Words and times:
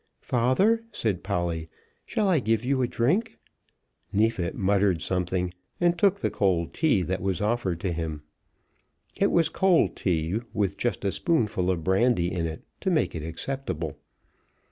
"Father," 0.23 0.83
said 0.91 1.21
Polly, 1.23 1.69
"shall 2.07 2.27
I 2.27 2.39
give 2.39 2.65
you 2.65 2.81
a 2.81 2.87
drink?" 2.87 3.37
Neefit 4.11 4.55
muttered 4.55 4.99
something, 4.99 5.53
and 5.79 5.95
took 5.95 6.19
the 6.21 6.31
cold 6.31 6.73
tea 6.73 7.03
that 7.03 7.21
was 7.21 7.39
offered 7.39 7.79
to 7.81 7.91
him. 7.91 8.23
It 9.15 9.29
was 9.31 9.47
cold 9.49 9.95
tea, 9.95 10.39
with 10.55 10.75
just 10.75 11.05
a 11.05 11.11
spoonful 11.11 11.69
of 11.69 11.83
brandy 11.83 12.31
in 12.33 12.47
it 12.47 12.63
to 12.79 12.89
make 12.89 13.13
it 13.13 13.21
acceptable. 13.21 13.99